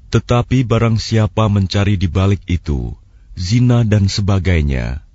[0.07, 2.97] Tetapi barang siapa mencari di balik itu
[3.37, 5.05] zina dan sebagainya,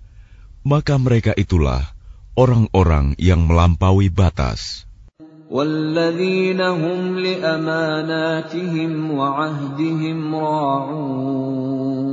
[0.62, 1.90] maka mereka itulah
[2.38, 4.86] orang-orang yang melampaui batas.
[5.51, 12.07] والذين هم لأماناتهم وعهدهم راعون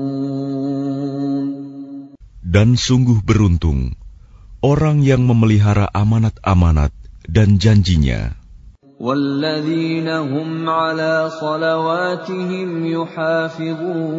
[2.55, 3.99] Dan sungguh beruntung
[4.63, 6.95] orang yang memelihara amanat-amanat
[7.27, 8.39] dan janjinya.
[9.03, 14.15] والذين هم على صلواتهم يحافظون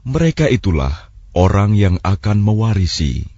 [0.01, 0.95] Mereka itulah
[1.37, 3.29] orang yang akan mewarisi.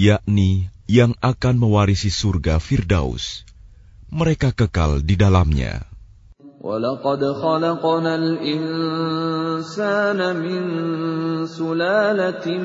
[0.00, 0.52] Yakni
[0.86, 3.44] yang akan mewarisi surga Firdaus.
[4.10, 5.89] Mereka kekal di dalamnya.
[6.65, 10.61] ولقد خلقنا الإنسان من
[11.45, 12.57] سلالة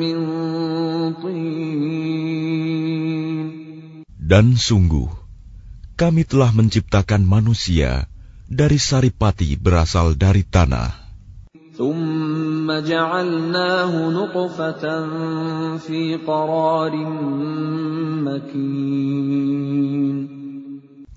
[0.00, 0.16] من
[1.22, 2.32] طين
[4.32, 5.12] Dan sungguh,
[5.94, 8.08] kami telah menciptakan manusia
[8.48, 10.98] dari saripati berasal dari tanah.
[11.72, 14.84] ثم جعلناه نطفة
[15.80, 16.94] في قرار
[18.28, 20.35] مكين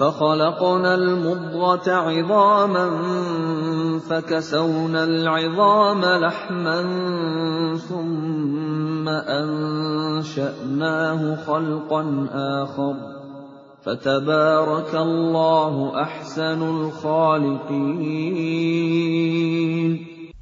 [0.00, 2.86] فخلقنا المضغة عظاما
[4.08, 6.82] فكسونا العظام لحما
[7.88, 9.08] ثم
[9.38, 12.28] أنشأناه خلقا
[12.62, 12.94] آخر
[13.84, 17.96] فتبارك الله أحسن الخالقين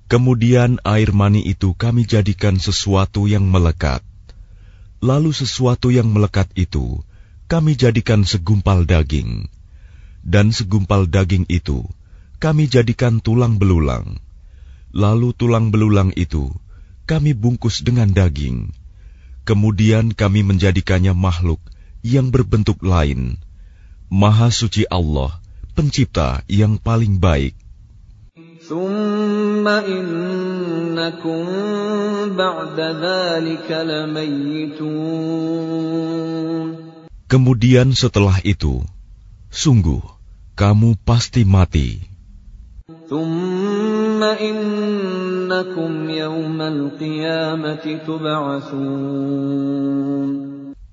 [0.04, 4.04] Kemudian air mani itu kami jadikan sesuatu yang melekat.
[5.02, 7.02] Lalu sesuatu yang melekat itu
[7.48, 9.46] kami jadikan segumpal daging.
[10.24, 11.84] Dan segumpal daging itu
[12.40, 14.20] kami jadikan tulang belulang.
[14.94, 16.52] Lalu tulang belulang itu
[17.04, 18.72] kami bungkus dengan daging.
[19.44, 21.60] Kemudian kami menjadikannya makhluk
[22.00, 23.36] yang berbentuk lain.
[24.08, 25.36] Maha suci Allah,
[25.76, 27.54] pencipta yang paling baik.
[28.64, 31.44] ثم إنكم
[32.32, 34.84] بعد ذلك لميتون
[37.29, 38.81] Kemudian setelah itu,
[39.53, 40.01] sungguh
[40.57, 42.01] kamu pasti mati.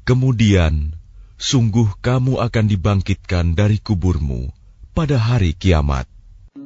[0.04, 0.74] Kemudian,
[1.40, 4.52] sungguh kamu akan dibangkitkan dari kuburmu
[4.92, 6.04] pada hari kiamat.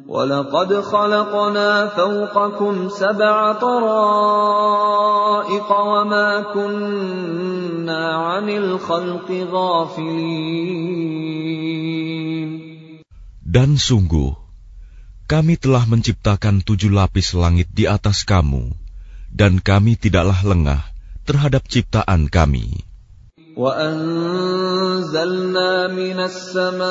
[0.05, 4.89] وَلَقَدْ خَلَقْنَا فَوْقَكُمْ سَبْعَ طَرَائِقَ
[5.69, 10.65] وَمَا كُنَّا عَنِ الْخَلْقِ غَافِلِينَ
[13.45, 14.33] Dan sungguh,
[15.25, 18.73] kami telah menciptakan tujuh lapis langit di atas kamu,
[19.33, 20.81] dan kami tidaklah lengah
[21.25, 22.85] terhadap ciptaan kami.
[23.59, 25.11] وَأَنزَلْنَا
[25.91, 26.87] مِنَ السَّمَاءِ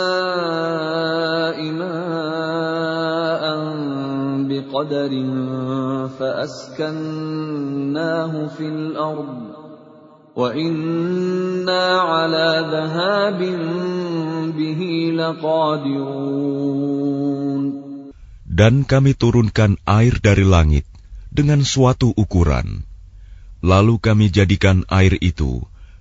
[1.73, 3.45] مَاءً
[4.49, 5.13] بِقَدَرٍ
[6.21, 7.33] فَأَسْكَنَّاهُ
[8.57, 9.41] فِي الْأَرْضِ
[10.37, 13.41] وَإِنَّا عَلَى ذَهَابٍ
[14.53, 14.81] بِهِ
[15.17, 16.45] لَقَادِرُونَ
[18.45, 20.85] Dan kami turunkan air dari langit
[21.33, 22.85] dengan suatu ukuran.
[23.65, 25.65] Lalu kami jadikan air itu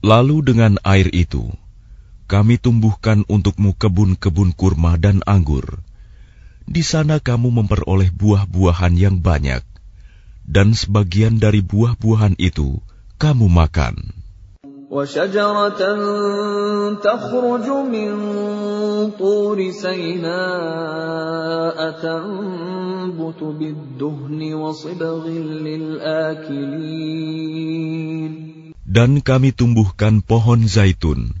[0.00, 1.52] Lalu dengan air itu,
[2.24, 5.84] kami tumbuhkan untukmu kebun-kebun kurma dan anggur.
[6.64, 9.60] Di sana kamu memperoleh buah-buahan yang banyak,
[10.48, 12.80] dan sebagian dari buah-buahan itu
[13.20, 14.20] kamu makan.
[28.89, 31.33] Dan kami tumbuhkan pohon zaitun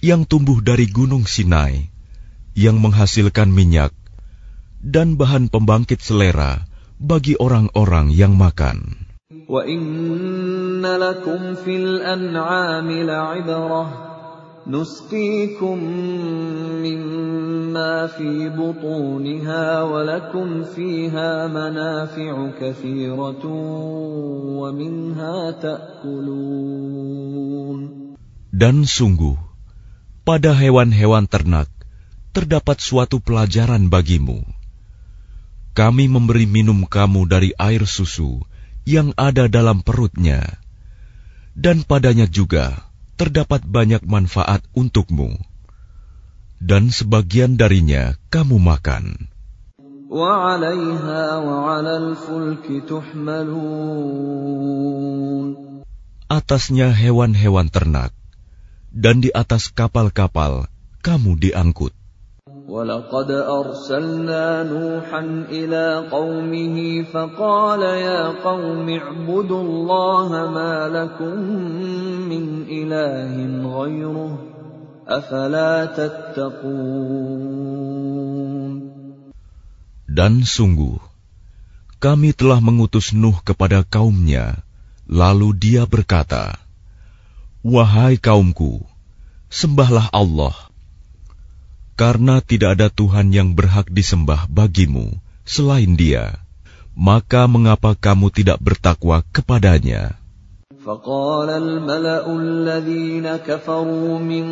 [0.00, 1.92] yang tumbuh dari gunung Sinai,
[2.56, 3.92] yang menghasilkan minyak
[4.80, 6.64] dan bahan pembangkit selera
[6.96, 9.08] bagi orang-orang yang makan.
[9.50, 13.84] وَإِنَّ لَكُمْ فِي الْأَنْعَامِ لَعِبْرَةً
[14.66, 15.78] نُسْقِيكُم
[16.84, 23.44] مِّمَّا فِي بُطُونِهَا وَلَكُمْ فِيهَا مَنَافِعُ كَثِيرَةٌ
[24.60, 27.00] وَمِنْهَا تَأْكُلُونَ
[28.52, 29.40] Dan sungguh,
[30.28, 31.72] pada hewan-hewan ternak
[32.36, 34.44] terdapat suatu pelajaran bagimu.
[35.72, 38.44] Kami memberi minum kamu dari air susu
[38.84, 40.60] yang ada dalam perutnya,
[41.56, 45.39] dan padanya juga terdapat banyak manfaat untukmu,
[46.59, 49.31] dan sebagian darinya kamu makan.
[56.25, 58.11] Atasnya hewan-hewan ternak,
[58.91, 60.67] dan di atas kapal-kapal
[60.99, 62.04] kamu diangkut.
[62.64, 65.20] وَلَقَدْ أَرْسَلْنَا نُوحًا
[65.50, 71.34] إِلَىٰ قَوْمِهِ فَقَالَ يَا قَوْمِ اعْبُدُوا اللَّهَ مَا لَكُم
[72.30, 73.34] مِّنْ إِلَٰهٍ
[73.66, 74.32] غَيْرُهُ
[75.08, 77.10] أَفَلَا تَتَّقُونَ
[80.08, 80.98] Dan sungguh,
[82.00, 84.62] kami telah mengutus Nuh kepada kaumnya,
[85.10, 86.56] lalu dia berkata,
[87.66, 88.86] Wahai kaumku,
[89.50, 90.63] sembahlah Allah,
[91.98, 96.40] karena tidak ada Tuhan yang berhak disembah bagimu selain Dia,
[96.96, 100.20] maka mengapa kamu tidak bertakwa kepadanya?
[100.80, 104.46] فقال الملأ الذين كفروا من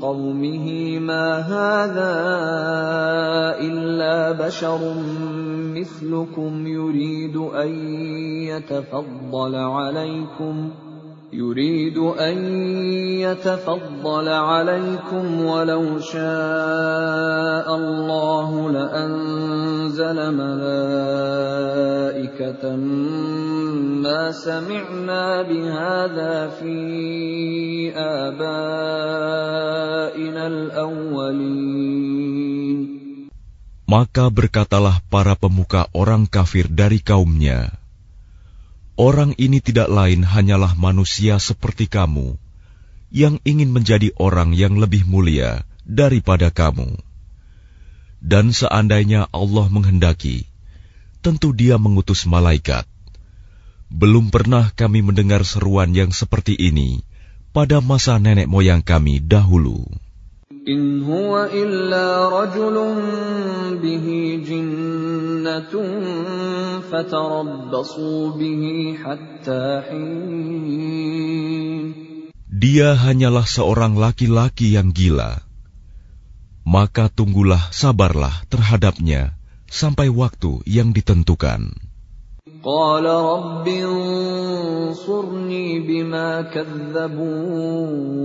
[0.00, 0.66] قومه
[0.98, 2.14] ما هذا
[3.60, 4.80] إلا بشر
[5.76, 7.70] مثلكم يريد أن
[8.48, 10.70] يتفضل عليكم
[11.33, 12.37] يريد أن
[13.21, 21.43] يتفضل عليكم ولو شاء الله لأنزل ملائكة
[24.01, 26.73] ما سمعنا بهذا في
[27.93, 28.87] آبائنا
[30.47, 31.99] الأولين.
[33.89, 37.73] Maka berkatalah para pemuka orang kafir dari kaumnya,
[38.99, 42.35] Orang ini tidak lain hanyalah manusia seperti kamu,
[43.15, 46.99] yang ingin menjadi orang yang lebih mulia daripada kamu.
[48.19, 50.43] Dan seandainya Allah menghendaki,
[51.23, 52.83] tentu Dia mengutus malaikat.
[53.87, 56.99] Belum pernah kami mendengar seruan yang seperti ini
[57.55, 59.87] pada masa nenek moyang kami dahulu.
[60.68, 62.76] إن هو إلا رجل
[63.82, 64.06] به
[64.48, 65.74] جنة
[66.90, 70.74] فتربصوا به حتى حين
[72.54, 75.42] Dia hanyalah seorang laki-laki yang gila.
[76.64, 79.36] Maka tunggulah sabarlah terhadapnya
[79.68, 81.92] sampai waktu yang ditentukan.
[82.64, 88.24] قال رب انصرني بما كذبون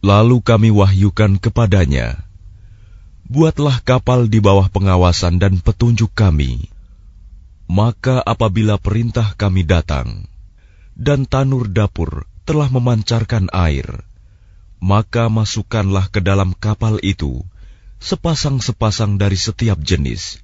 [0.00, 2.24] Lalu kami wahyukan kepadanya,
[3.28, 6.72] Buatlah kapal di bawah pengawasan dan petunjuk kami.
[7.70, 10.26] Maka apabila perintah kami datang,
[10.96, 13.86] dan tanur dapur telah memancarkan air,
[14.82, 17.44] maka masukkanlah ke dalam kapal itu
[18.02, 20.40] sepasang-sepasang dari setiap jenis,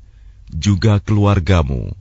[0.52, 1.96] juga keluargamu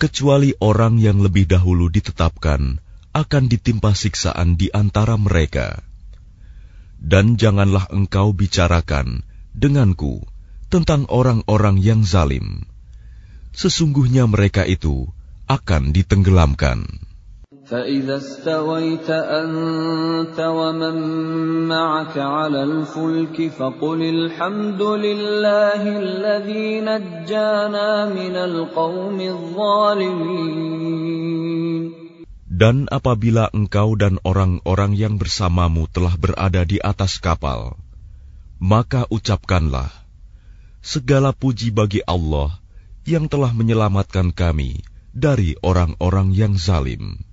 [0.00, 2.80] kecuali orang yang lebih dahulu ditetapkan
[3.12, 5.84] akan ditimpa siksaan di antara mereka.
[6.96, 9.20] Dan janganlah engkau bicarakan
[9.52, 10.24] denganku
[10.72, 12.64] tentang orang-orang yang zalim.
[13.52, 15.12] Sesungguhnya mereka itu
[15.44, 17.09] akan ditenggelamkan.
[17.69, 20.95] فإذا استويت أنت ومن
[21.65, 30.85] معك على الفلك فقل الحمد لله الذي نجانا من القوم الظالمين
[32.55, 37.75] Dan apabila engkau dan orang-orang yang bersamamu telah berada di atas kapal,
[38.63, 39.91] maka ucapkanlah,
[40.79, 42.55] Segala puji bagi Allah
[43.03, 47.25] yang telah menyelamatkan kami dari orang-orang yang zalim.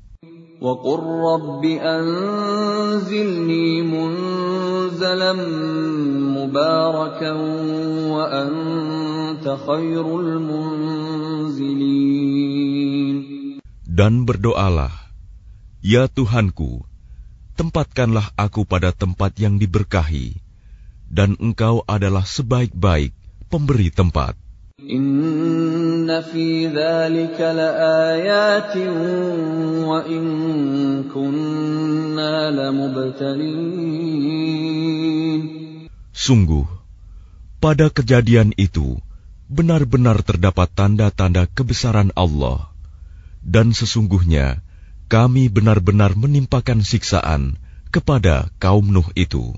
[0.62, 5.32] وقل رب أنزلني منزلا
[6.38, 7.32] مباركا
[8.14, 12.22] وأنت خير المنزلين
[13.92, 15.12] Dan berdoalah,
[15.84, 16.88] Ya Tuhanku,
[17.60, 20.40] tempatkanlah aku pada tempat yang diberkahi,
[21.12, 23.12] dan Engkau adalah sebaik-baik
[23.52, 24.32] pemberi tempat.
[36.13, 36.69] Sungguh,
[37.57, 39.01] pada kejadian itu
[39.49, 42.69] benar-benar terdapat tanda-tanda kebesaran Allah,
[43.41, 44.61] dan sesungguhnya
[45.09, 47.57] kami benar-benar menimpakan siksaan
[47.89, 49.57] kepada kaum Nuh itu.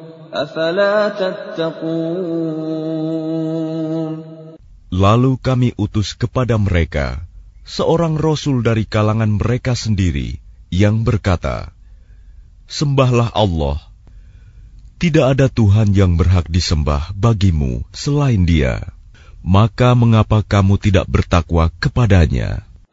[4.91, 7.27] Lalu kami utus kepada mereka
[7.67, 10.39] seorang rasul dari kalangan mereka sendiri
[10.71, 11.75] yang berkata,
[12.71, 13.83] Sembahlah Allah.
[15.03, 18.95] Tidak ada Tuhan yang berhak disembah bagimu selain Dia.
[19.43, 22.70] Maka mengapa kamu tidak bertakwa kepadanya?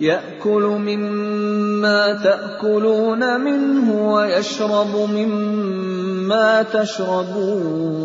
[0.00, 8.04] يأكل مما تأكلون منه ويشرب مما تشربون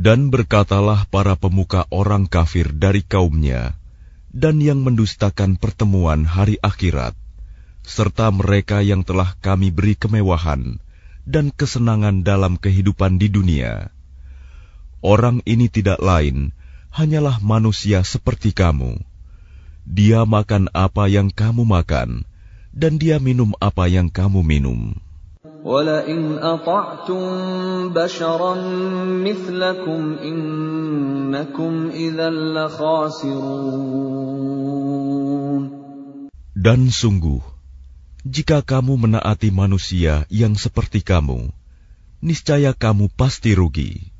[0.00, 3.76] Dan berkatalah para pemuka orang kafir dari kaumnya,
[4.32, 7.12] dan yang mendustakan pertemuan hari akhirat,
[7.84, 10.80] serta mereka yang telah kami beri kemewahan
[11.28, 13.92] dan kesenangan dalam kehidupan di dunia.
[15.04, 16.56] Orang ini tidak lain,
[16.92, 19.00] hanyalah manusia seperti kamu.
[19.88, 22.28] Dia makan apa yang kamu makan,
[22.70, 24.94] dan dia minum apa yang kamu minum.
[25.64, 27.22] ولئن أطعتم
[27.92, 28.54] بشرا
[29.20, 33.80] مثلكم إنكم إذا لخاسرون
[36.60, 37.40] Dan sungguh,
[38.20, 41.48] jika kamu menaati manusia yang seperti kamu,
[42.20, 44.12] niscaya kamu pasti rugi.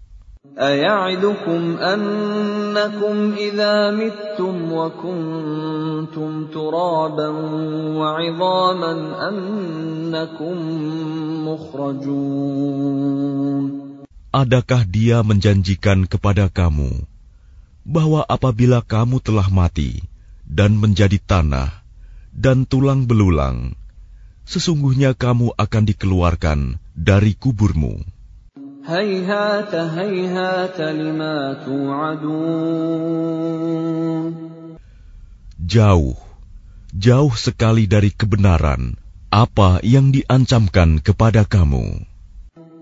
[0.59, 7.29] أيعدكم أنكم إذا متم وكنتم ترابا
[7.97, 8.93] وعظاما
[9.29, 10.57] أنكم
[11.49, 13.11] مخرجون
[14.31, 17.03] Adakah dia menjanjikan kepada kamu
[17.83, 20.07] bahwa apabila kamu telah mati
[20.47, 21.83] dan menjadi tanah
[22.31, 23.75] dan tulang belulang,
[24.47, 28.14] sesungguhnya kamu akan dikeluarkan dari kuburmu?
[28.87, 33.11] هيهات هيهات لما توعدون
[35.71, 36.19] Jauh,
[36.91, 38.99] jauh sekali dari kebenaran
[39.31, 42.11] apa yang diancamkan kepada kamu.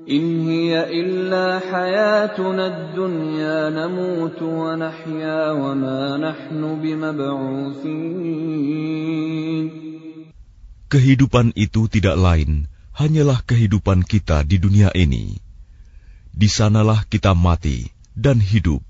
[0.08, 8.08] إن هي إلا حياتنا الدنيا نموت ونحيا وما نحن بمبعوثين
[10.88, 15.36] Kehidupan itu tidak lain, hanyalah kehidupan kita di dunia ini.
[16.33, 18.81] di sanalah kita mati dan hidup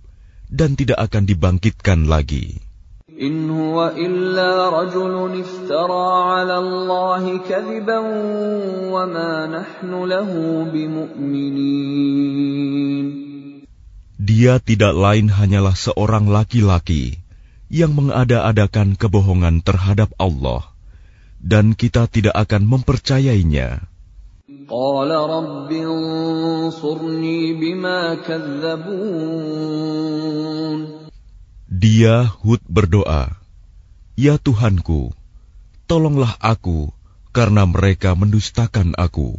[0.47, 2.63] dan tidak akan dibangkitkan lagi.
[14.23, 17.21] Dia tidak lain hanyalah seorang laki-laki
[17.67, 20.73] yang mengada-adakan kebohongan terhadap Allah
[21.43, 23.92] dan kita tidak akan mempercayainya.
[24.72, 29.68] قال رب انصرني بما كذبون
[31.68, 33.36] Dia Hud berdoa,
[34.16, 35.12] "Ya Tuhanku,
[35.84, 36.88] tolonglah aku
[37.36, 39.36] karena mereka mendustakan aku."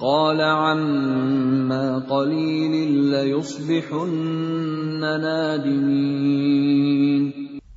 [0.00, 2.72] قال عما قليل
[3.12, 7.22] ليصبحن نادمين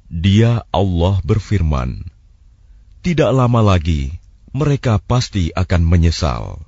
[0.08, 2.08] Dia Allah berfirman,
[3.04, 4.16] "Tidak lama lagi
[4.54, 6.62] mereka pasti akan menyesal."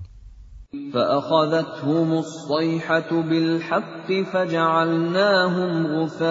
[0.96, 6.30] فأخذتهم الصيحة بالحق فجعلناهم غثاء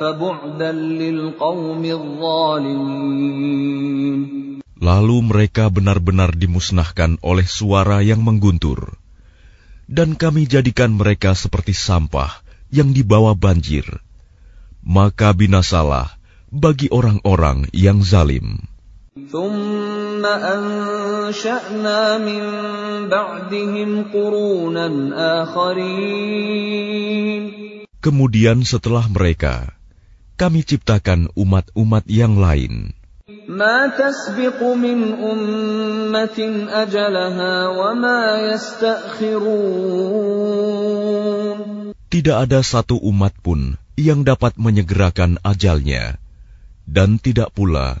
[0.00, 3.32] فبعدا للقوم الظالمين
[4.82, 8.98] Lalu mereka benar-benar dimusnahkan oleh suara yang mengguntur,
[9.86, 12.42] dan kami jadikan mereka seperti sampah
[12.74, 13.86] yang dibawa banjir.
[14.82, 16.18] Maka binasalah
[16.50, 18.66] bagi orang-orang yang zalim.
[19.16, 22.42] ثم أنشأنا من
[23.12, 24.88] بعدهم قرونا
[25.44, 27.02] آخرين
[28.02, 29.78] Kemudian setelah mereka,
[30.34, 32.96] kami ciptakan umat-umat yang lain.
[33.52, 36.38] ما تسبق من أمة
[36.72, 39.52] أجلها وما يستأخرون
[42.08, 46.16] Tidak ada satu umat pun yang dapat menyegerakan ajalnya,
[46.88, 48.00] dan tidak pula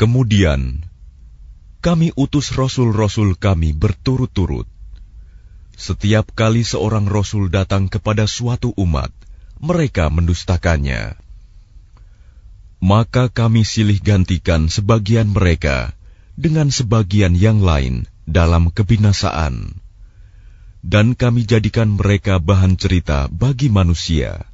[0.00, 0.86] Kemudian,
[1.82, 4.70] kami utus rasul-rasul kami berturut-turut.
[5.74, 9.10] Setiap kali seorang rasul datang kepada suatu umat,
[9.58, 11.18] mereka mendustakannya.
[12.82, 15.94] Maka kami silih gantikan sebagian mereka
[16.34, 19.78] dengan sebagian yang lain dalam kebinasaan.
[20.82, 24.50] Dan kami jadikan mereka bahan cerita bagi manusia.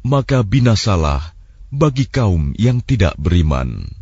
[0.00, 1.36] Maka binasalah
[1.68, 4.01] bagi kaum yang tidak beriman.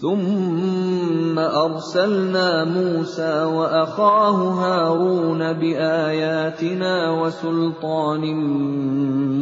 [0.00, 8.24] ثم أرسلنا موسى وأخاه هارون بآياتنا وسلطان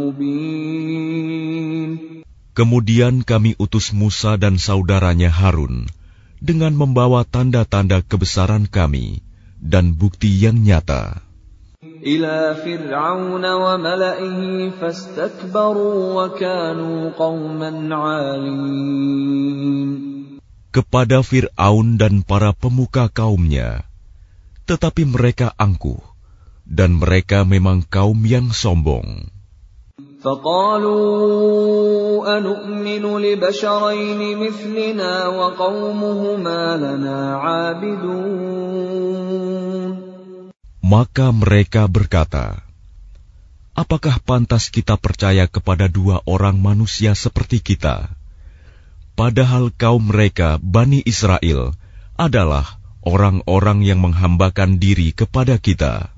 [0.03, 1.91] مبين
[2.59, 5.87] Kemudian kami utus Musa dan saudaranya Harun
[6.43, 9.23] dengan membawa tanda-tanda kebesaran kami
[9.63, 11.23] dan bukti yang nyata.
[12.03, 19.91] إلى فرعون وملئه فاستكبروا وكانوا قوما عالين
[20.75, 23.87] kepada Fir'aun dan para pemuka kaumnya,
[24.67, 26.03] tetapi mereka angkuh,
[26.67, 29.31] dan mereka memang kaum yang sombong.
[30.19, 30.99] فقالوا
[32.39, 39.22] أنؤمن لبشرين مثلنا وقومهما لنا عابدون
[40.94, 42.62] Maka mereka berkata,
[43.74, 48.14] Apakah pantas kita percaya kepada dua orang manusia seperti kita?
[49.18, 51.74] Padahal kaum mereka, Bani Israel,
[52.14, 56.14] adalah orang-orang yang menghambakan diri kepada kita.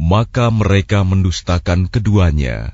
[0.00, 2.72] Maka mereka mendustakan keduanya.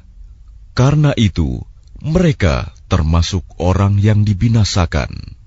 [0.78, 1.66] Karena itu,
[1.98, 5.39] mereka termasuk orang yang dibinasakan.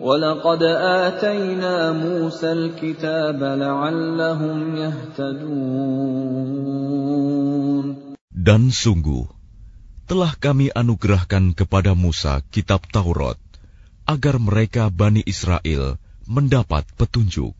[0.00, 0.62] ولقد
[1.04, 6.26] آتينا موسى الكتاب لعلهم يهتدون
[8.46, 9.26] Dan sungguh,
[10.06, 13.34] telah kami anugerahkan kepada Musa kitab Taurat,
[14.06, 15.98] agar mereka Bani Israel
[16.30, 17.59] mendapat petunjuk.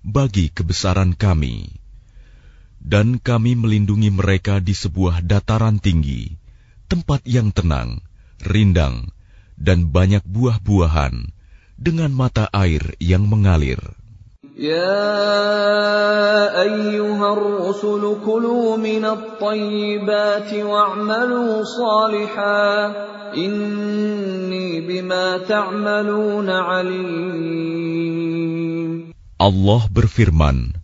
[0.00, 1.80] bagi kebesaran kami,
[2.80, 6.34] dan kami melindungi mereka di sebuah dataran tinggi,
[6.88, 8.00] tempat yang tenang,
[8.40, 9.12] rindang,
[9.60, 11.28] dan banyak buah-buahan
[11.76, 13.80] dengan mata air yang mengalir.
[14.56, 14.92] Ya
[16.52, 23.08] ayyuhar rusul kulu minat tayyibati wa'amalu salihah.
[23.30, 28.20] Inni bima ta'amaluna alim.
[29.40, 30.76] Allah berfirman,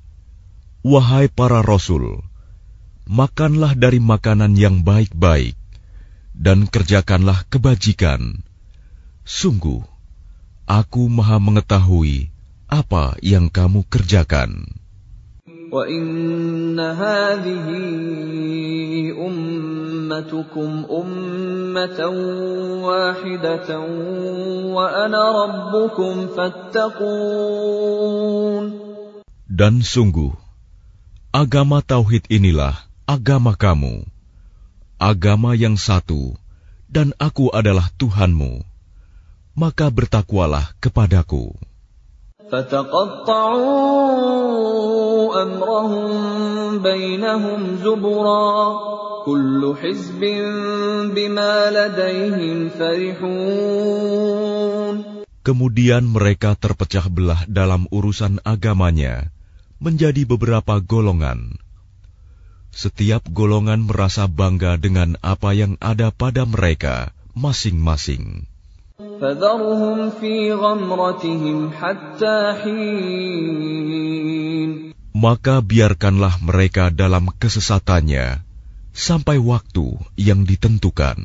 [0.80, 2.24] Wahai para rasul,
[3.04, 5.60] makanlah dari makanan yang baik-baik,
[6.32, 8.40] dan kerjakanlah kebajikan.
[9.28, 9.84] Sungguh,
[10.64, 12.32] Aku maha mengetahui
[12.66, 14.66] apa yang kamu kerjakan.
[29.46, 30.32] Dan sungguh,
[31.34, 32.74] agama Tauhid inilah
[33.06, 34.06] agama kamu,
[35.02, 36.38] agama yang satu,
[36.86, 38.62] dan aku adalah Tuhanmu.
[39.56, 41.56] Maka bertakwalah kepadaku.
[55.42, 59.34] Kemudian mereka terpecah belah dalam urusan agamanya
[59.82, 61.58] menjadi beberapa golongan.
[62.70, 68.46] Setiap golongan merasa bangga dengan apa yang ada pada mereka masing-masing.
[75.16, 78.44] Maka biarkanlah mereka dalam kesesatannya
[78.92, 81.16] sampai waktu yang ditentukan.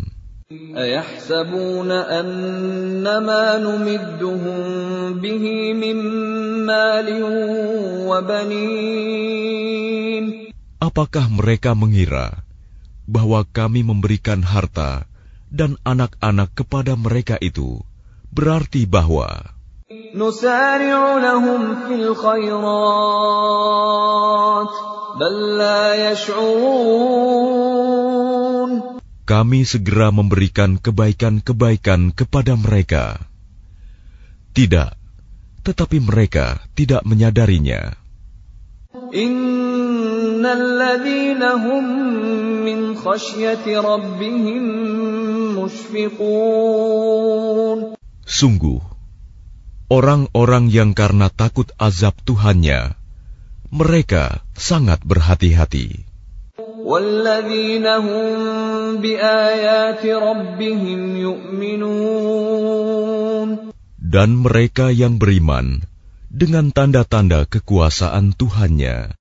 [10.81, 12.27] Apakah mereka mengira
[13.03, 15.10] bahwa kami memberikan harta
[15.51, 17.83] dan anak-anak kepada mereka itu
[18.31, 19.51] berarti bahwa
[29.27, 33.19] kami segera memberikan kebaikan-kebaikan kepada mereka.
[34.51, 34.91] Tidak,
[35.67, 37.95] tetapi mereka tidak menyadarinya.
[48.25, 48.81] Sungguh,
[49.91, 52.95] orang-orang yang karena takut azab Tuhannya,
[53.69, 56.07] mereka sangat berhati-hati.
[64.01, 65.67] Dan mereka yang beriman
[66.31, 69.20] dengan tanda-tanda kekuasaan Tuhannya.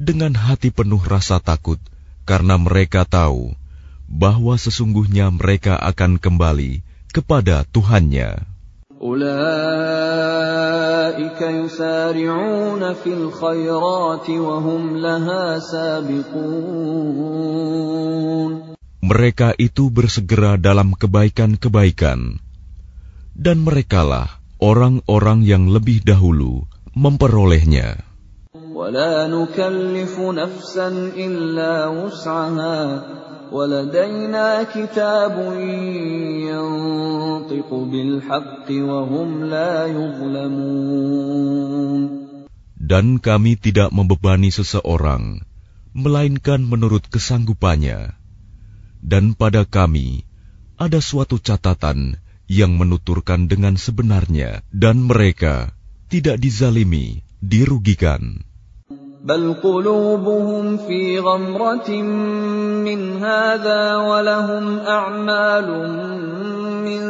[0.00, 1.80] dengan hati penuh rasa takut
[2.28, 3.54] karena mereka tahu
[4.06, 8.56] bahwa sesungguhnya mereka akan kembali kepada Tuhannya.
[8.96, 9.36] أولئك
[11.36, 16.96] يسارعون في الخيرات وهم لها سابقون
[19.06, 22.42] Mereka itu bersegera dalam kebaikan-kebaikan,
[23.38, 28.02] dan merekalah orang-orang yang lebih dahulu memperolehnya.
[28.80, 32.80] ولا نكلف نفسا إلا وسعها
[33.52, 35.36] ولدينا كتاب
[36.50, 41.46] ينطق بالحق وهم لا يظلمون
[42.86, 45.42] Dan kami tidak membebani seseorang,
[45.90, 48.14] melainkan menurut kesanggupannya.
[49.02, 50.22] Dan pada kami
[50.78, 52.14] ada suatu catatan
[52.46, 55.74] yang menuturkan dengan sebenarnya, dan mereka
[56.06, 58.46] tidak dizalimi, dirugikan.
[59.26, 61.90] بل قلوبهم في غمرة
[62.86, 65.68] من هذا ولهم أعمال
[66.86, 67.02] من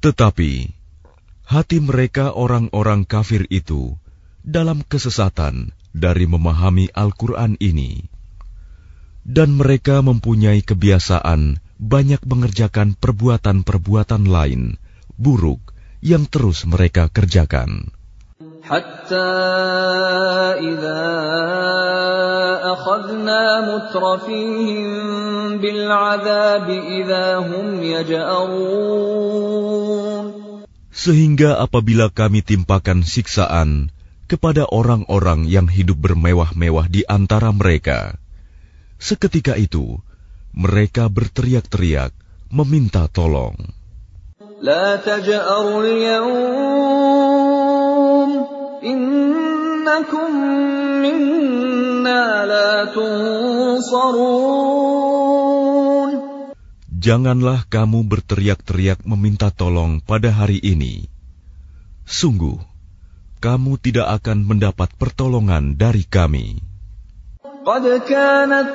[0.00, 0.72] Tetapi
[1.50, 3.92] hati mereka orang-orang kafir itu
[4.40, 8.06] dalam kesesatan dari memahami Al-Quran ini.
[9.26, 14.78] Dan mereka mempunyai kebiasaan banyak mengerjakan perbuatan-perbuatan lain,
[15.18, 17.92] buruk, yang terus mereka kerjakan.
[18.66, 19.30] حتى
[20.58, 21.06] إذا
[22.74, 24.90] أخذنا مترفيهم
[25.62, 29.46] بالعذاب إذا هم يجأرون
[30.96, 33.94] Sehingga apabila kami timpakan siksaan
[34.26, 38.18] kepada orang-orang yang hidup bermewah-mewah di antara mereka,
[38.98, 40.02] seketika itu
[40.56, 42.10] mereka berteriak-teriak
[42.50, 43.54] meminta tolong.
[44.60, 46.20] لا تجأروا اليوم
[48.84, 50.30] إنكم
[51.00, 54.36] منا لا تنصرون
[57.06, 61.08] Janganlah kamu berteriak-teriak meminta tolong pada hari ini.
[62.04, 62.60] Sungguh,
[63.40, 66.69] kamu tidak akan mendapat pertolongan dari kami.
[67.66, 68.74] قد كانت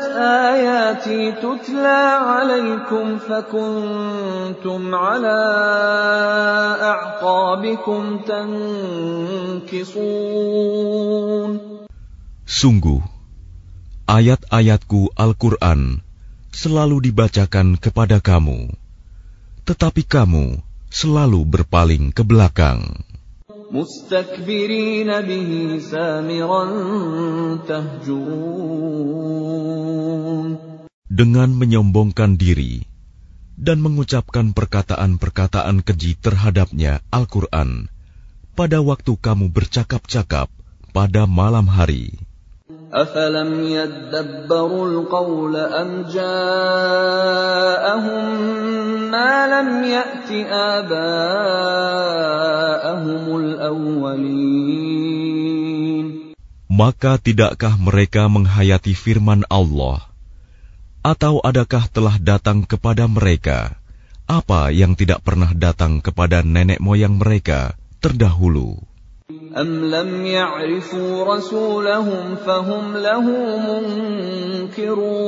[0.52, 5.40] آياتي تتلى عليكم فكنتم على
[6.82, 8.18] أعقابكم
[9.72, 10.12] تنكصون
[12.52, 13.00] Sungguh,
[14.12, 16.04] ayat-ayatku Al-Quran
[16.52, 18.76] selalu dibacakan kepada kamu,
[19.64, 20.60] tetapi kamu
[20.92, 23.05] selalu berpaling ke belakang.
[23.72, 26.64] مستكبرين به سامرا
[27.68, 29.32] تهجرون
[31.12, 32.88] Dengan menyombongkan diri
[33.60, 37.92] dan mengucapkan perkataan-perkataan keji terhadapnya Al-Quran
[38.56, 40.48] pada waktu kamu bercakap-cakap
[40.96, 42.25] pada malam hari.
[42.92, 46.36] أفلم يدبروا القول أم جاءهم
[49.12, 50.96] ما لم يأت آباءهم
[53.40, 54.92] الأولين
[56.72, 60.08] Maka tidakkah mereka menghayati firman Allah?
[61.04, 63.76] Atau adakah telah datang kepada mereka
[64.24, 68.80] apa yang tidak pernah datang kepada nenek moyang mereka terdahulu?
[69.58, 73.26] أم لم يعرفوا رسولهم فهم له
[74.72, 75.22] منكرون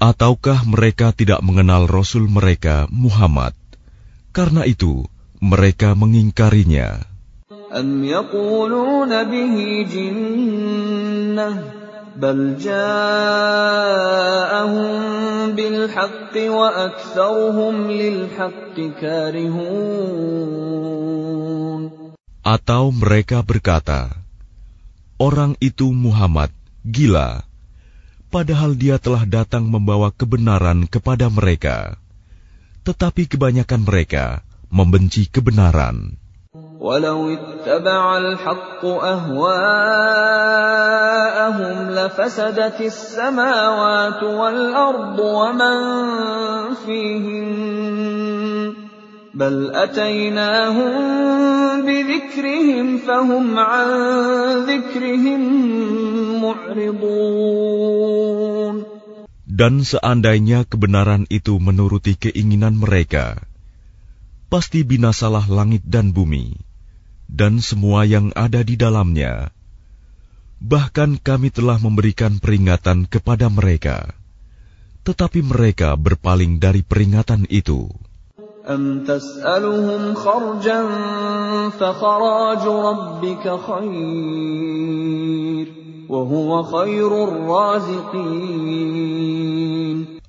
[0.00, 3.52] Ataukah mereka tidak mengenal Rasul mereka, Muhammad?
[4.32, 5.04] Karena itu,
[5.44, 7.04] mereka mengingkarinya.
[7.70, 9.54] أم يقولون به
[9.92, 11.50] جنة
[12.16, 12.90] بل جاءهم
[15.56, 20.30] بالحق وأكثرهم للحق كارهون
[22.40, 24.16] Atau mereka berkata,
[25.20, 26.48] Orang itu Muhammad,
[26.80, 27.44] gila,
[28.32, 32.00] padahal dia telah datang membawa kebenaran kepada mereka.
[32.80, 34.40] Tetapi kebanyakan mereka
[34.72, 36.16] membenci kebenaran.
[36.80, 39.50] ولو اتبع الحق أهواءهم
[41.90, 45.76] لفسدت السماوات والأرض ومن
[46.74, 48.74] فيهن
[49.34, 50.92] بل أتيناهم
[51.86, 53.88] بذكرهم فهم عن
[54.66, 55.40] ذكرهم
[56.42, 58.10] معرضون
[59.50, 63.44] Dan seandainya kebenaran itu menuruti keinginan mereka,
[64.50, 66.58] pasti binasalah langit dan bumi,
[67.29, 69.51] dan semua yang ada di dalamnya.
[70.61, 74.15] Bahkan kami telah memberikan peringatan kepada mereka,
[75.05, 77.91] tetapi mereka berpaling dari peringatan itu.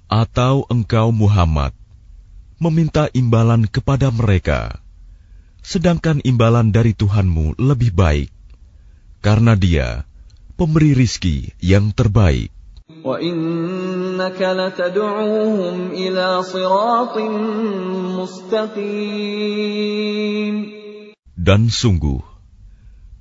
[0.07, 1.73] Atau engkau Muhammad
[2.57, 4.86] meminta imbalan kepada mereka
[5.67, 8.31] sedangkan imbalan dari Tuhanmu lebih baik,
[9.19, 10.07] karena Dia
[10.55, 12.55] pemberi rizki yang terbaik.
[21.37, 22.23] Dan sungguh,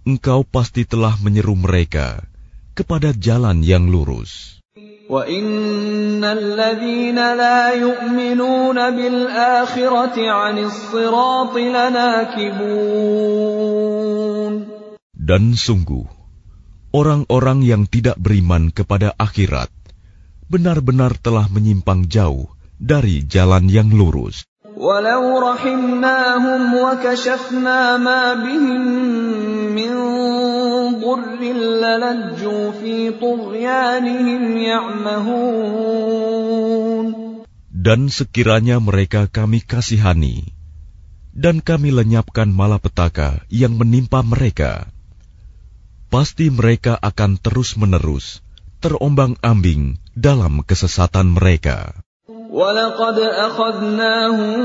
[0.05, 2.29] engkau pasti telah menyeru mereka
[2.77, 4.62] kepada jalan yang lurus.
[5.11, 12.70] وَإِنَّ الَّذِينَ لَا يُؤْمِنُونَ بِالْآخِرَةِ عَنِ الصِّرَاطِ لَنَاكِبُونَ
[15.18, 16.06] Dan sungguh,
[16.94, 19.70] orang-orang yang tidak beriman kepada akhirat
[20.50, 24.46] benar-benar telah menyimpang jauh dari jalan yang lurus.
[24.74, 28.83] ولو رحمناهم وكشفنا ما بهم
[29.72, 29.92] من
[31.00, 31.40] ضر
[31.83, 35.98] للجوا في طغيانهم يعمهون
[37.80, 40.52] Dan sekiranya mereka kami kasihani,
[41.33, 44.85] dan kami lenyapkan malapetaka yang menimpa mereka,
[46.12, 48.44] pasti mereka akan terus-menerus
[48.85, 52.03] terombang-ambing dalam kesesatan mereka.
[52.50, 54.56] ولقد أخذناهم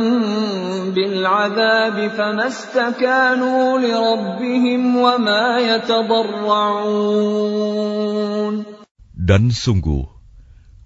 [0.91, 7.06] بالعذاب فما استكانوا لربهم وما يتضرعون
[9.26, 10.06] Dan sungguh,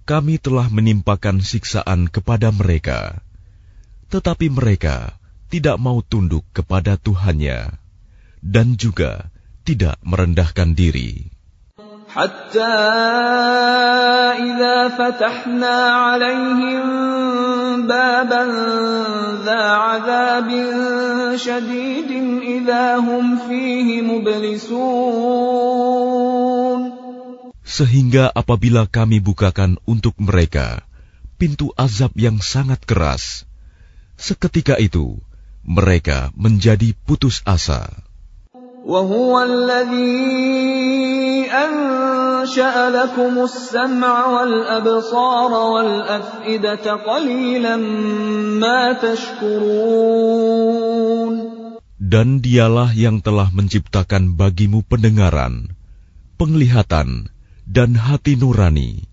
[0.08, 3.20] kami telah menimpakan siksaan kepada mereka,
[4.08, 5.20] tetapi mereka
[5.52, 7.76] tidak mau tunduk kepada Tuhannya,
[8.40, 9.28] dan juga
[9.68, 11.33] tidak merendahkan diri.
[12.14, 12.76] حتى
[14.42, 16.82] إذا فتحنا عليهم
[17.86, 18.44] بابا
[19.46, 20.48] ذا عذاب
[21.36, 22.10] شديد
[22.42, 25.70] إذا هم فيه مبلسون
[27.70, 30.82] Sehingga apabila kami bukakan untuk mereka
[31.38, 33.46] pintu azab yang sangat keras,
[34.18, 35.22] seketika itu
[35.62, 38.03] mereka menjadi putus asa.
[38.84, 40.50] وهو الذي
[41.52, 47.76] أنشأ لكم السمع والأبصار والأفئدة قليلا
[48.60, 50.40] ما تشكرون
[52.10, 55.78] Dan dialah yang telah menciptakan bagimu pendengaran,
[56.34, 57.30] penglihatan,
[57.70, 59.06] dan hati nurani.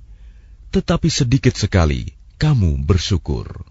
[0.74, 3.71] Tetapi sedikit sekali kamu bersyukur.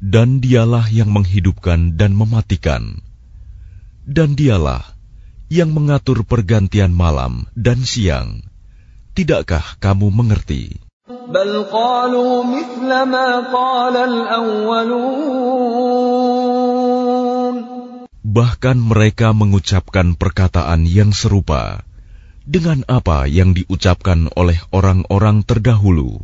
[0.00, 2.98] Dan dialah yang menghidupkan dan mematikan.
[4.02, 4.82] Dan dialah
[5.46, 8.42] yang mengatur pergantian malam dan siang.
[9.14, 10.78] Tidakkah kamu mengerti?
[18.30, 21.82] Bahkan mereka mengucapkan perkataan yang serupa
[22.44, 26.20] dengan apa yang diucapkan oleh orang-orang terdahulu.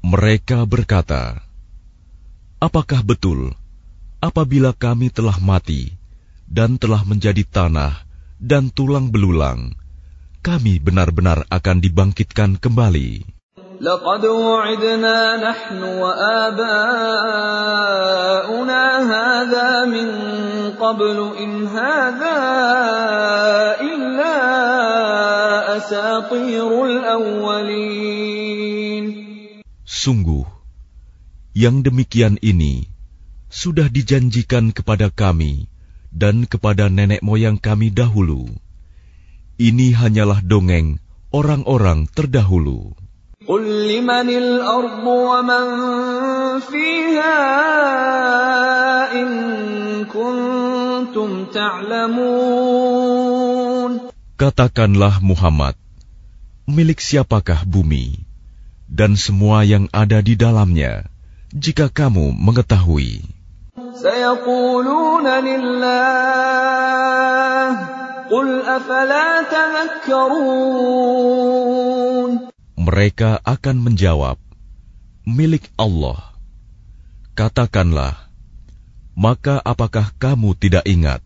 [0.00, 1.38] Mereka berkata,
[2.60, 3.56] Apakah betul
[4.20, 5.96] apabila kami telah mati
[6.44, 8.04] dan telah menjadi tanah
[8.36, 9.79] dan tulang belulang,
[10.45, 13.35] kami benar-benar akan dibangkitkan kembali?"
[13.81, 16.83] لقد وعدنا نحن وآباؤنا
[19.03, 20.07] هذا من
[20.79, 22.39] قبل إن هذا
[23.83, 24.35] إلا
[25.77, 28.15] أساطير الأولين
[29.85, 30.45] Sungguh,
[31.55, 32.85] yang demikian ini
[33.49, 35.67] sudah dijanjikan kepada kami
[36.11, 38.49] dan kepada nenek moyang kami dahulu.
[39.59, 40.99] Ini hanyalah dongeng
[41.31, 42.95] orang-orang terdahulu.
[43.45, 45.65] قل لمن الأرض ومن
[46.65, 47.37] فيها
[49.13, 49.29] إن
[50.09, 53.05] كنتم تعلمون
[54.35, 55.79] Katakanlah Muhammad,
[56.67, 58.27] milik siapakah bumi
[58.91, 61.07] dan semua yang ada di dalamnya,
[61.55, 63.23] jika kamu mengetahui.
[63.95, 65.85] سيقولون لله
[67.15, 67.98] قل أفلا تذكرون
[72.78, 74.38] mereka akan menjawab,
[75.26, 76.30] milik Allah.
[77.34, 78.30] Katakanlah,
[79.18, 81.18] maka apakah kamu tidak ingat?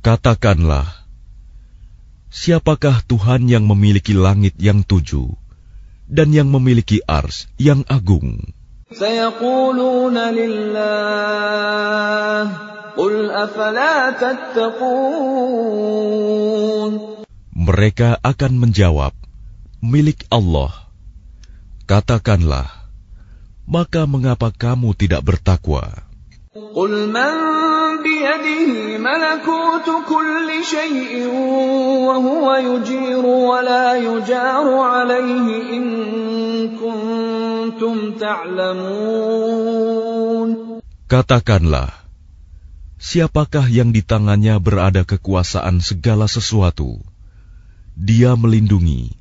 [0.00, 0.86] Katakanlah,
[2.32, 5.45] siapakah Tuhan yang memiliki langit yang tujuh?
[6.06, 8.54] dan yang memiliki ars yang agung.
[17.56, 19.12] Mereka akan menjawab,
[19.82, 20.72] milik Allah.
[21.90, 22.70] Katakanlah,
[23.66, 26.06] maka mengapa kamu tidak bertakwa?
[26.55, 27.31] قل من
[28.03, 31.27] بيده ملكوت كل شيء
[32.07, 35.83] وهو يجير ولا يجار عليه إن
[36.75, 39.61] كنتم تعلمون
[41.11, 41.91] Katakanlah,
[42.95, 47.03] siapakah yang di tangannya berada kekuasaan segala sesuatu?
[47.99, 49.11] Dia melindungi,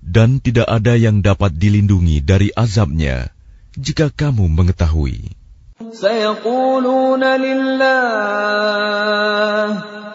[0.00, 3.28] dan tidak ada yang dapat dilindungi dari azabnya
[3.76, 5.37] jika kamu mengetahui.
[5.92, 7.84] سيقولون لله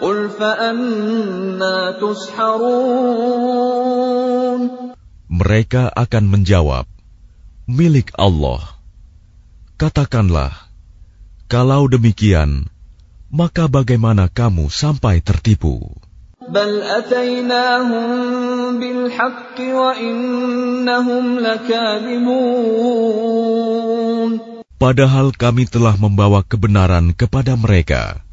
[0.02, 3.20] قل فأنا تسحرون
[5.30, 6.84] Mereka akan menjawab,
[7.70, 8.60] milik Allah.
[9.80, 10.52] Katakanlah,
[11.48, 12.68] kalau demikian,
[13.32, 15.96] maka bagaimana kamu sampai tertipu?
[16.50, 18.10] بل أتيناهم
[18.80, 22.30] بالحق وإنهم لكاذبون
[24.84, 28.24] Padahal kami telah membawa kebenaran kepada mereka,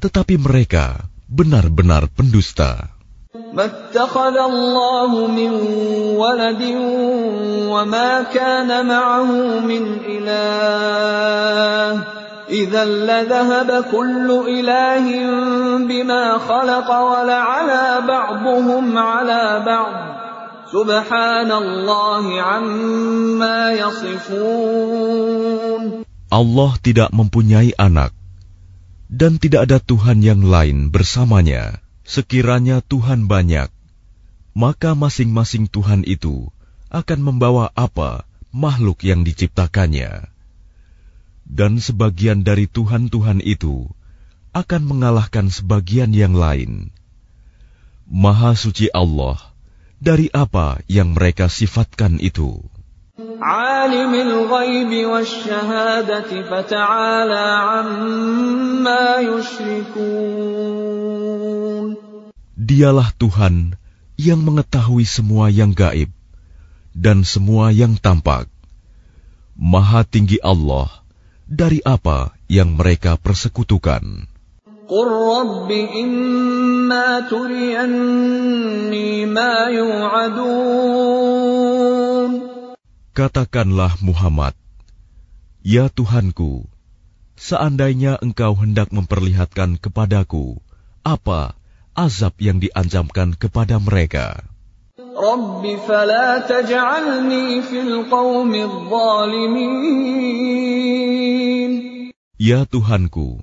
[0.00, 2.92] tetapi mereka benar-benar pendusta.
[3.54, 5.50] ما اتخذ الله من
[6.18, 6.62] ولد
[7.70, 9.30] وما كان معه
[9.62, 11.90] من إله
[12.50, 15.06] إذا لذهب كل إله
[15.86, 19.94] بما خلق ولعلى بعضهم على بعض
[26.33, 28.11] Allah tidak mempunyai anak
[29.05, 31.85] dan tidak ada Tuhan yang lain bersamanya.
[32.05, 33.69] Sekiranya Tuhan banyak,
[34.53, 36.53] maka masing-masing Tuhan itu
[36.93, 40.29] akan membawa apa makhluk yang diciptakannya.
[41.45, 43.89] Dan sebagian dari Tuhan-Tuhan itu
[44.53, 46.89] akan mengalahkan sebagian yang lain.
[48.05, 49.37] Maha suci Allah–
[50.05, 52.61] dari apa yang mereka sifatkan itu.
[62.55, 63.55] Dialah Tuhan
[64.21, 66.13] yang mengetahui semua yang gaib
[66.93, 68.45] dan semua yang tampak.
[69.57, 71.01] Maha tinggi Allah
[71.49, 74.34] dari apa yang mereka persekutukan.
[74.90, 81.30] قل رب إما تريني ما يوعدون
[83.10, 84.54] Katakanlah Muhammad,
[85.66, 86.64] Ya Tuhanku,
[87.36, 90.62] seandainya engkau hendak memperlihatkan kepadaku
[91.02, 91.58] apa
[91.98, 94.42] azab yang diancamkan kepada mereka.
[95.20, 98.52] رب فلا تجعلني في القوم
[100.30, 101.70] الظالمين
[102.40, 103.42] Ya Tuhanku,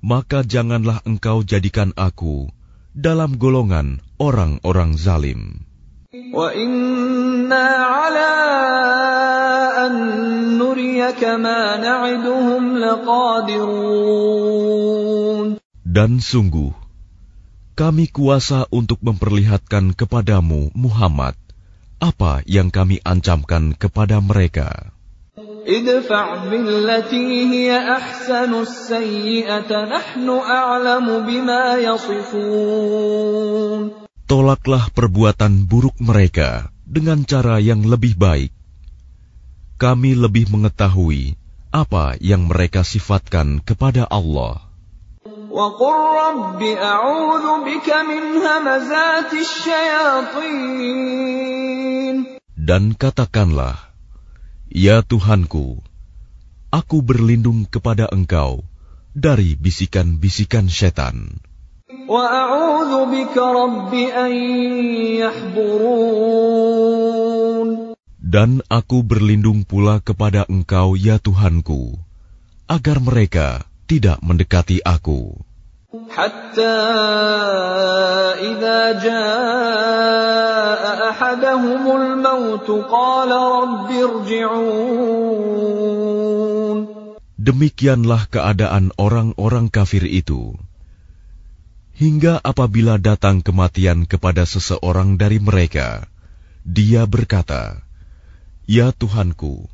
[0.00, 2.48] maka janganlah engkau jadikan aku
[2.96, 5.64] dalam golongan orang-orang zalim.
[15.90, 16.72] Dan sungguh,
[17.78, 21.38] kami kuasa untuk memperlihatkan kepadamu Muhammad
[22.00, 24.90] apa yang kami ancamkan kepada mereka.
[25.69, 33.25] ادفع بالتي هي أحسن السيئة نحن أعلم بما يصفون
[34.25, 38.49] Tolaklah perbuatan buruk mereka dengan cara yang lebih baik.
[39.77, 41.37] Kami lebih mengetahui
[41.69, 44.65] apa yang mereka sifatkan kepada Allah.
[45.55, 50.75] وقل رب أعوذ بك من همزات الشياطين
[52.65, 53.88] Dan katakanlah,
[54.70, 55.82] Ya Tuhanku,
[56.70, 58.62] aku berlindung kepada Engkau
[59.10, 61.42] dari bisikan-bisikan setan.
[68.22, 71.98] Dan aku berlindung pula kepada Engkau, ya Tuhanku,
[72.70, 75.49] agar mereka tidak mendekati aku.
[76.09, 76.77] حتى
[78.51, 85.45] إذا جاء أحدهم الموت قال رب ارجعون
[87.45, 90.57] Demikianlah keadaan orang-orang kafir itu.
[91.93, 96.09] Hingga apabila datang kematian kepada seseorang dari mereka,
[96.65, 97.85] dia berkata,
[98.65, 99.69] "Ya Tuhanku,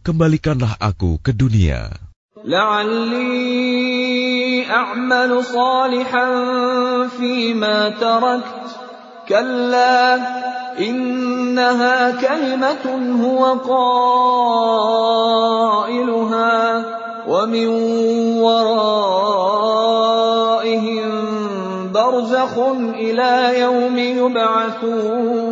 [0.00, 1.92] kembalikanlah aku ke dunia."
[2.44, 4.07] لعلي
[4.70, 6.26] أعمل صالحا
[7.08, 8.68] فيما تركت
[9.28, 10.14] كلا
[10.78, 12.84] إنها كلمة
[13.24, 13.52] هو
[15.74, 16.54] قائلها
[17.28, 17.68] ومن
[18.44, 19.84] ورائهم
[21.92, 22.58] برزخ
[23.00, 25.44] إلى يوم يبعثون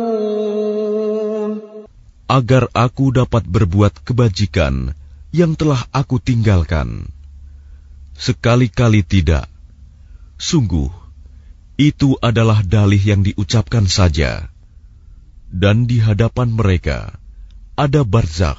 [2.33, 4.97] agar aku dapat berbuat kebajikan
[5.29, 7.05] yang telah aku tinggalkan.
[8.17, 9.49] Sekali-kali tidak.
[10.37, 10.91] Sungguh,
[11.79, 14.49] itu adalah dalih yang diucapkan saja.
[15.53, 17.17] Dan di hadapan mereka
[17.73, 18.57] ada barzakh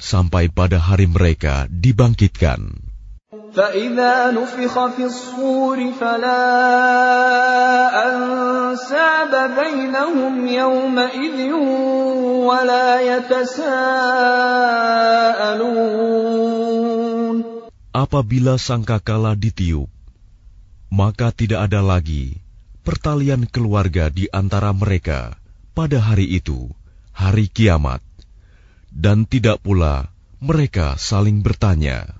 [0.00, 2.88] sampai pada hari mereka dibangkitkan.
[3.28, 6.48] فإذا نفخ في الصور فلا
[8.08, 11.52] أنساب بينهم يومئذ
[12.44, 13.98] ولا يتساءلون
[17.92, 19.90] Apabila sangkakala ditiup,
[20.92, 22.38] maka tidak ada lagi
[22.86, 25.36] pertalian keluarga di antara mereka
[25.76, 26.72] pada hari itu,
[27.12, 28.00] hari kiamat,
[28.88, 30.08] dan tidak pula
[30.40, 32.18] mereka saling bertanya.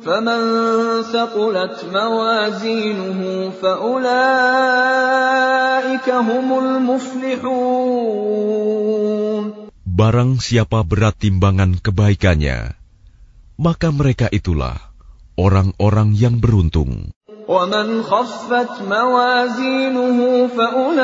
[0.00, 0.40] فمن
[1.12, 3.20] ثقلت موازينه
[3.60, 4.06] فأولئك
[6.08, 7.60] هم المفلحون
[9.90, 12.72] Barang siapa berat timbangan kebaikannya,
[13.60, 14.80] maka mereka itulah
[15.36, 17.12] orang-orang yang beruntung.
[17.50, 20.18] ومن خفت موازينه
[20.54, 21.00] فأولئك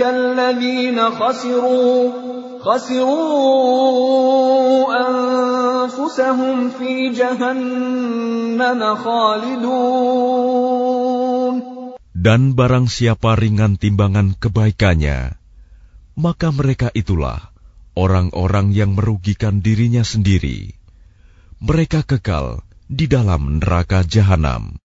[0.00, 2.10] الذين خسروا
[2.64, 4.00] خسروا
[4.96, 10.40] أنفسهم في جهنم خالدون
[12.20, 15.40] Dan barang siapa ringan timbangan kebaikannya,
[16.20, 17.48] maka mereka itulah
[17.95, 20.75] orang-orang yang merugikan dirinya sendiri.
[21.63, 24.75] Mereka kekal di dalam neraka jahanam.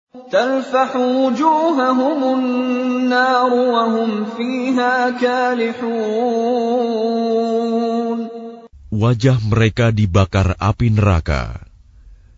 [8.91, 11.67] Wajah mereka dibakar api neraka,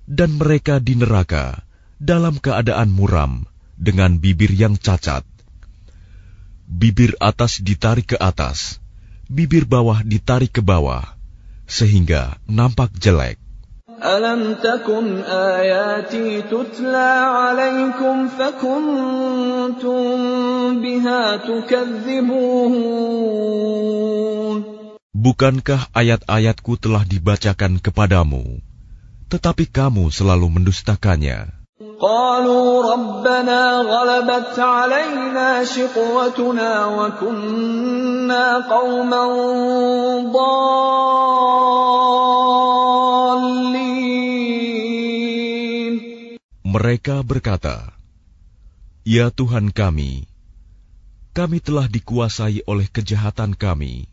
[0.10, 1.62] dan mereka di neraka
[2.02, 3.46] dalam keadaan muram
[3.78, 5.22] dengan bibir yang cacat.
[6.66, 8.83] Bibir atas ditarik ke atas
[9.34, 11.18] bibir bawah ditarik ke bawah,
[11.66, 13.42] sehingga nampak jelek.
[14.04, 20.04] Alam takun ayati tutla alaikum fakuntum
[20.84, 22.74] biha tukadzibun.
[25.18, 28.60] Bukankah ayat-ayatku telah dibacakan kepadamu,
[29.32, 31.63] tetapi kamu selalu mendustakannya.
[31.79, 39.25] قالوا ربنا غلبت علينا شقوتنا وكنا قوما
[40.35, 41.39] ضالين
[46.69, 47.95] Mereka berkata,
[49.03, 50.29] "Ya Tuhan kami,
[51.33, 54.11] kami telah dikuasai oleh kejahatan kami,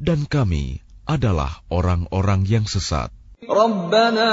[0.00, 3.12] dan kami adalah orang-orang yang sesat.
[3.50, 4.32] ربنا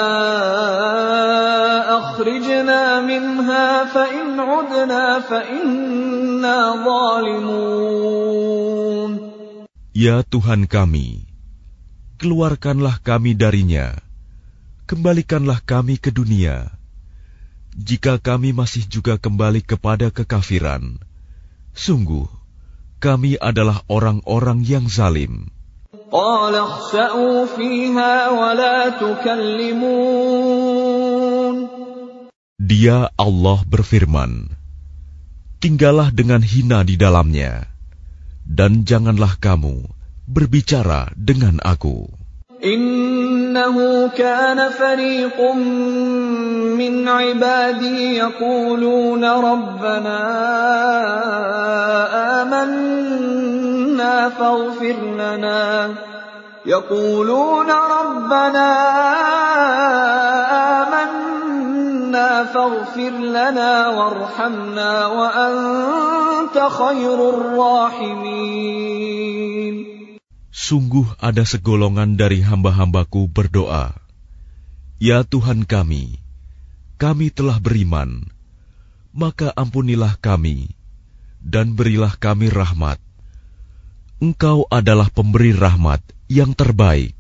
[1.99, 8.32] أخرجنا منها فإن عدنا فإنا ظالمون
[9.91, 11.28] Ya Tuhan kami,
[12.15, 13.99] keluarkanlah kami darinya,
[14.88, 16.72] kembalikanlah kami ke dunia.
[17.76, 20.95] Jika kami masih juga kembali kepada kekafiran,
[21.76, 22.24] sungguh
[23.03, 25.51] kami adalah orang-orang yang zalim."
[26.11, 30.51] قال اخسأوا فيها ولا تكلمون
[32.61, 34.47] Dia Allah berfirman,
[35.59, 37.67] Tinggallah dengan hina di dalamnya,
[38.47, 39.91] dan janganlah kamu
[40.30, 42.07] berbicara dengan aku.
[43.57, 45.52] إنه كان فريق
[46.76, 50.18] من عبادي يقولون ربنا
[52.42, 55.94] آمنا فاغفر لنا.
[56.66, 58.76] يقولون ربنا
[60.82, 68.76] آمنا فاغفر لنا وارحمنا وأنت خير الراحمين.
[70.57, 73.92] Sungguh ada segolongan dari hamba-hambaku berdoa,
[74.96, 76.16] Ya Tuhan kami,
[76.96, 78.24] kami telah beriman,
[79.12, 80.72] maka ampunilah kami
[81.44, 82.96] dan berilah kami rahmat.
[84.16, 86.00] Engkau adalah pemberi rahmat
[86.32, 87.12] yang terbaik.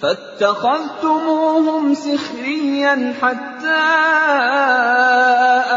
[0.00, 3.84] فاتخذتموهم سخريا حتى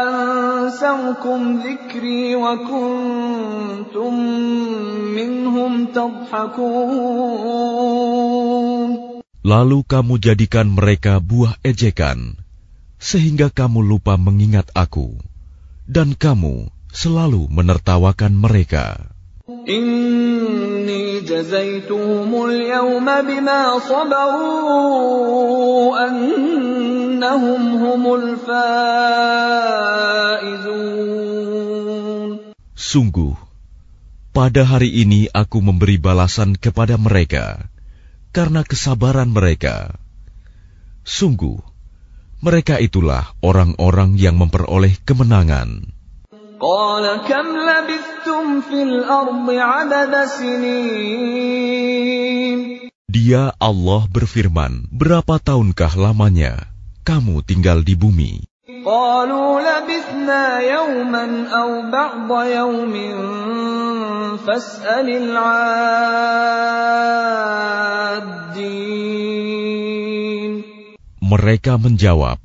[0.06, 4.12] أنسوكم ذكري وكنتم
[5.18, 7.02] منهم تضحكون
[9.42, 12.38] Lalu kamu jadikan mereka buah ejekan,
[13.02, 15.18] sehingga kamu lupa mengingat aku,
[15.90, 19.10] dan kamu selalu menertawakan mereka.
[19.68, 20.25] إني
[21.26, 25.28] جزيتهم اليوم بما صبروا
[26.08, 29.52] أنهم هم الفائزون
[32.92, 33.38] Sungguh,
[34.36, 37.72] pada hari ini aku memberi balasan kepada mereka
[38.36, 39.96] karena kesabaran mereka.
[41.06, 41.56] Sungguh,
[42.42, 45.94] mereka itulah orang-orang yang memperoleh kemenangan.
[53.05, 56.65] Dia Allah berfirman, berapa tahunkah lamanya
[57.05, 58.41] kamu tinggal di bumi?
[71.21, 72.41] Mereka menjawab,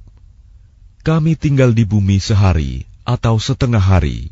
[1.00, 4.30] kami tinggal di bumi sehari atau setengah hari.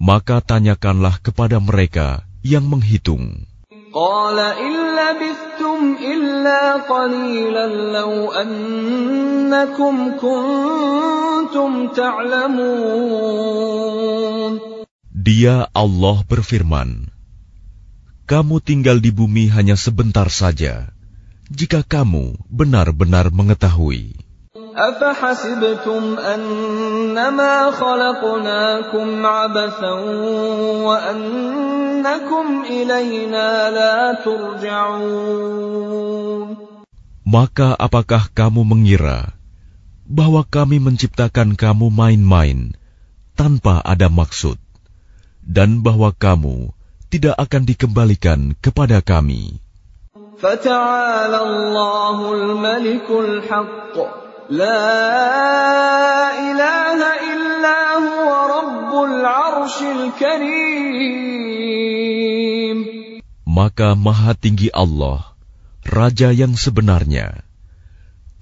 [0.00, 3.44] Maka tanyakanlah kepada mereka yang menghitung.
[15.10, 17.10] Dia Allah berfirman,
[18.30, 20.94] Kamu tinggal di bumi hanya sebentar saja,
[21.50, 24.29] jika kamu benar-benar mengetahui.
[24.69, 29.91] أفحسبتم أنما خلقناكم عبثا
[30.87, 35.75] وأنكم إلينا لا ترجعون
[37.25, 39.33] Maka apakah kamu mengira
[40.05, 42.77] bahwa kami menciptakan kamu main-main
[43.33, 44.61] tanpa ada maksud,
[45.41, 46.69] dan bahwa kamu
[47.09, 49.57] tidak akan dikembalikan kepada kami?
[50.35, 53.95] فتعالى الله الملك الحق
[54.50, 61.18] La ilaha illa huwa rabbul arshil karim.
[63.46, 65.38] Maka maha tinggi Allah,
[65.86, 67.46] Raja yang sebenarnya.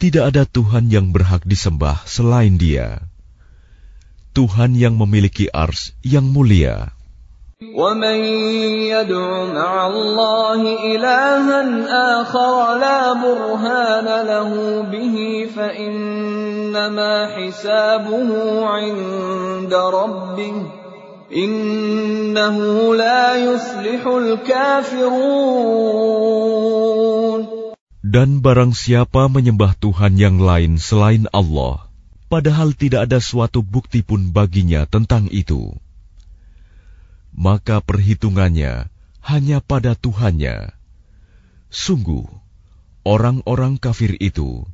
[0.00, 3.04] Tidak ada Tuhan yang berhak disembah selain dia.
[4.32, 6.96] Tuhan yang memiliki ars yang mulia.
[7.71, 8.19] ومن
[8.91, 11.59] يدع مع الله إلها
[12.21, 14.51] آخر لا برهان له
[14.91, 18.29] به فإنما حسابه
[18.67, 20.53] عند ربه
[21.31, 22.57] إنه
[22.95, 25.53] لا يفلح الكافرون
[28.03, 31.89] Dan barang siapa menyembah Tuhan yang lain selain Allah,
[32.29, 35.73] padahal tidak ada suatu bukti pun baginya tentang itu,
[37.38, 38.90] maka perhitungannya
[39.22, 40.74] hanya pada Tuhannya.
[41.70, 42.26] Sungguh,
[43.06, 44.66] orang-orang kafir itu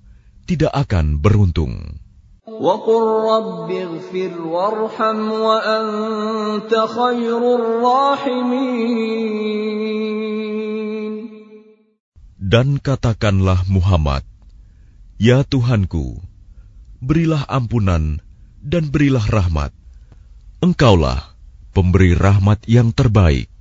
[0.49, 2.01] tidak akan beruntung.
[12.45, 14.25] Dan katakanlah Muhammad,
[15.21, 16.17] Ya Tuhanku,
[17.05, 18.25] berilah ampunan
[18.65, 19.73] dan berilah rahmat.
[20.65, 21.34] Engkaulah
[21.75, 23.54] pemberi rahmat yang terbaik.